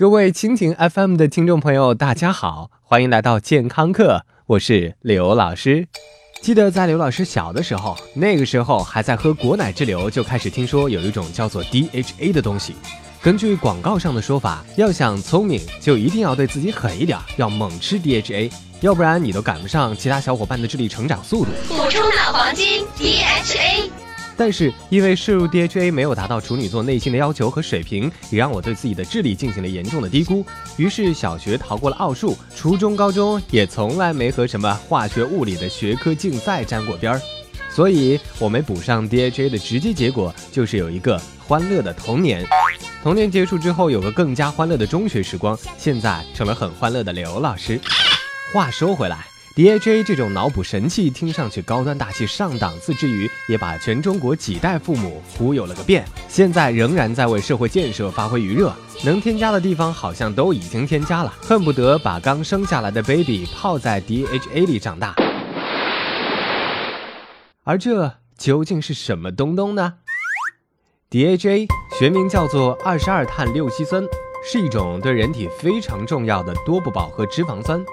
[0.00, 5.86] 各位蜻蜓 FM 的听众朋友，大家好，欢迎来到健康课，我是刘老师。
[6.40, 12.74] 记得在刘老师小的时候，那个时候还在喝果奶之流，就开始听说有一种叫做 DHA 的东西。
[13.20, 21.50] 根据广告上的说法，要想聪明，就一定要对自己狠一点，要猛吃 DHA，要不然你都赶不上其他小伙伴的智力成长速度。
[21.68, 23.90] 补充脑黄金 DHA。
[24.40, 30.42] 但是因为摄入 DHA 没有达到处女座内心的要求和水平，也让我对自己的智力进行了严重的低估。
[30.78, 37.20] 于是小学逃过了奥数，初中、高中也从来没和什么化学、物理的学科竞赛沾过边儿。
[37.70, 42.42] 所以，我没补上 DHA 的直接结果就是有一个欢乐的童年。
[43.02, 47.78] 童年结束之后，有个更加欢乐的中学时光，现在成了很欢乐的刘老师。
[48.54, 49.26] 话说回来。
[49.56, 56.04] DHA 这种脑补神器，听上去高端大气上档次之余，也把全中国几代父母忽悠了个遍。
[56.28, 58.72] 现在仍然在为社会建设发挥余热，
[59.04, 65.16] 能添加的地方好像都已经添加了，恨不得把刚生下来的 baby 泡在 DHA 里长大。
[67.64, 69.94] 而这究竟是什么东东呢
[71.10, 71.66] ？DHA
[71.98, 74.04] 学名叫做二十二碳六烯酸，
[74.44, 77.84] 是一种对人体非常重要的多不饱和脂肪酸。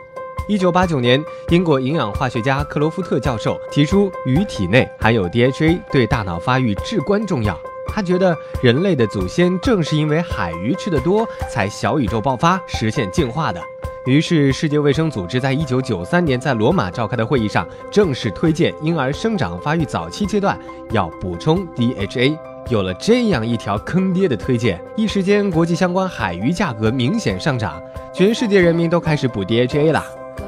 [0.48, 7.60] 一九八九年，英国营养化学家克罗夫特教授提出，鱼体内含有 DHA 对大脑发育至关重要。
[7.88, 13.62] 他觉得人类的祖先正是因为海鱼吃得多，才小宇宙爆发，实现进化的。
[14.06, 20.58] 于是，世界卫生组织在一九九三年在罗马召开的会议上，正式推荐婴儿生长发育早期阶段
[20.92, 22.38] 要补充 DHA。
[22.70, 27.82] 有了这样一条坑爹的推荐，一时间国际相关海鱼价格明显上涨，
[28.14, 30.06] 全世界人民都开始补 DHA 了。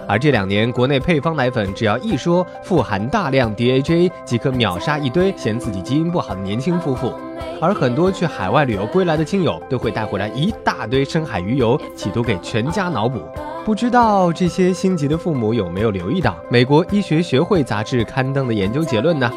[0.07, 7.13] 而这两年，国内配方奶粉只要一说富含大量 DHA，即可秒杀一堆嫌自己基因不好的年轻夫妇。
[7.61, 13.21] 而很多去海外旅游归来的亲友，都会带回来一大堆深海鱼油，企图给全家脑补。
[13.65, 19.29] 不知道这些心急的父母有没有留意到美国医学学会杂志刊登的研究结论呢？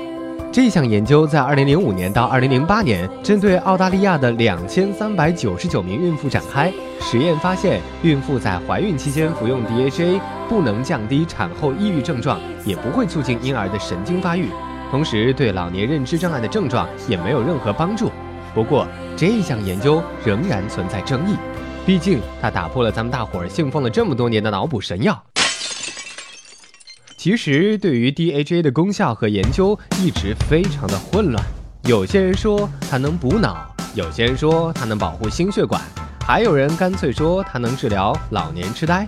[0.52, 6.70] 这项研究在2005年到2008年，针对澳大利亚的2399名孕妇展开
[7.00, 10.20] 实验，发现孕妇在怀孕期间服用 DHA
[10.50, 14.50] 不能降低产后抑郁症状，也不会促进婴儿的神经发育，
[14.90, 18.10] 同时对老年认知障碍的症状也没有任何帮助。
[18.54, 18.86] 不过，
[19.16, 21.34] 这项研究仍然存在争议，
[21.86, 25.18] 毕竟它打破了咱们大伙儿信奉了这么多年的脑补神药。
[27.22, 31.40] 其实，对于 DHA 的功效和研究一直非常的混乱。
[31.84, 35.80] 有些人说它能补脑，有些人说它能保护心血管，
[36.26, 39.06] 还有人干脆说它能治疗老年痴呆。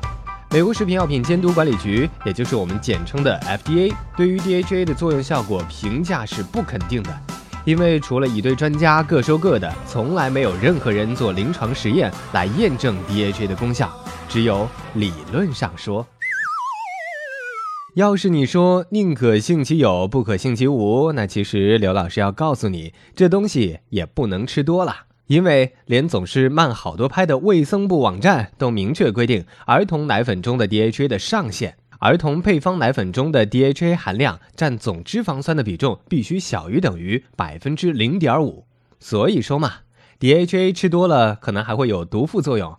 [0.53, 7.11] 美国食品药品监督管理局，也就是我们简称的 FDA，对于 DHA 的作用效果评价是不肯定的，
[7.65, 13.93] 因为除了一堆专家各说各的，从来没有任何人做临床实验来验证 DHA 的功效，
[14.29, 16.07] 只有理论上说。
[17.95, 24.97] 要是你说宁可信其有，不可信其无，那其实刘老师要告诉你，这东西也不能吃多了，
[25.29, 38.67] 因为连总是慢好多拍的卫生部网站都明确规定，儿童奶粉中的 DHA 的上限，儿童配方奶粉中的 DHA 含量占总脂肪酸的比重必须小于等于百分之零点五。
[38.99, 39.73] 所以说嘛
[40.19, 42.77] ，DHA 吃多了可能还会有毒副作用。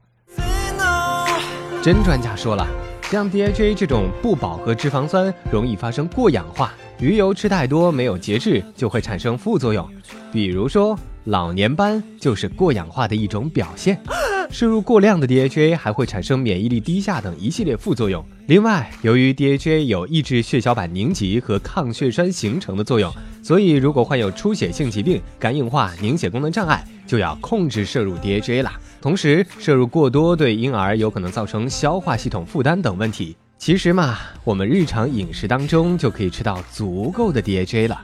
[1.81, 2.84] 真专家说了。
[3.11, 9.87] 像 DHA 这种不饱和脂肪酸容易发生过氧化，鱼油吃太多没有节制就会产生副作用，
[10.31, 14.01] 比如说老年斑就是过氧化的一种表现。
[14.49, 18.23] 摄入过量的 DHA 还会产生免疫力低下等一系列副作用。
[18.47, 23.11] 另外，由于 DHA 有抑制血小板凝集和抗血栓形成的作用，
[23.43, 28.79] 所以如果患有出血性疾病、肝硬化、凝血功能障碍，就要控制摄入 DHA 啦。
[29.01, 33.35] 同时，摄入过多对婴儿有可能造成消化系统负担等问题。
[33.57, 38.03] 其实嘛，我们日常饮食当中就可以吃到足够的 DHA 了。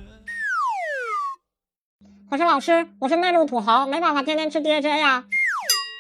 [2.30, 5.26] 可是老师，我是内陆土豪，没办法天天吃 DHA 呀。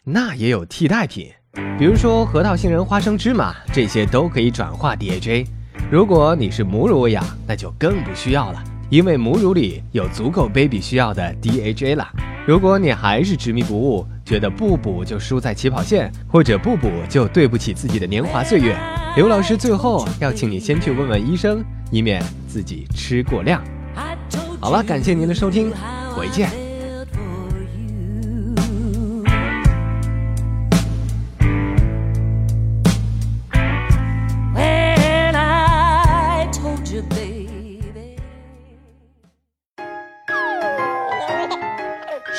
[0.04, 1.30] 那也有替代品，
[1.78, 5.46] 比如说核桃、杏仁、花生、芝麻，这些都可以转化 DHA。
[5.92, 12.08] 如果你是母乳喂养，那就更不需要了，因为母乳里有足够 baby 需要的 DHA 了。
[12.48, 18.76] 如果你还是执迷不悟，觉得不补就输在起跑线，或者不补就对不起自己的年华岁月，
[19.16, 23.64] 刘老师最后要请你先去问问医生，以免自己吃过量。
[24.60, 25.72] 好了，感谢您的收听，
[26.16, 26.71] 回见。